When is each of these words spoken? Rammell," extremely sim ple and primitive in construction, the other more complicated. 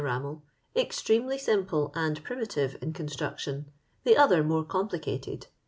Rammell," 0.03 0.41
extremely 0.75 1.37
sim 1.37 1.67
ple 1.67 1.91
and 1.93 2.23
primitive 2.23 2.75
in 2.81 2.91
construction, 2.91 3.67
the 4.03 4.17
other 4.17 4.43
more 4.43 4.63
complicated. 4.63 5.45